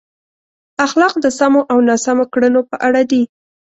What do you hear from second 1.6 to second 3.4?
او ناسم کړنو په اړه دي.